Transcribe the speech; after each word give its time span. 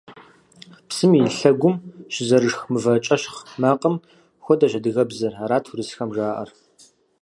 Псым 0.87 1.11
и 1.19 1.21
лъэгум 1.37 1.75
щызэрышх 2.13 2.59
мывэ 2.71 2.93
кӏэщхъ 3.05 3.37
макъым 3.61 3.95
хуэдэщ 4.43 4.73
адыгэбзэр– 4.77 5.33
арат 5.43 5.65
урысхэм 5.71 6.09
жаӏэр. 6.15 6.49